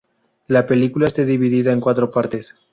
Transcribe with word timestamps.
La 0.47 0.65
película 0.65 1.05
está 1.05 1.21
dividida 1.21 1.71
en 1.71 1.79
cuatro 1.79 2.09
partes. 2.09 2.55